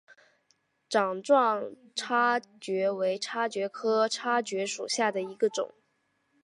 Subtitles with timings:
[0.89, 1.63] 掌状
[1.93, 5.75] 叉蕨为叉蕨科叉蕨属下的一个种。